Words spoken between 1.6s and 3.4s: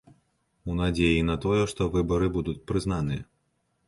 што выбары будуць прызнаныя.